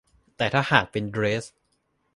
[0.37, 1.45] แต่ถ้าหากเป็นเดรส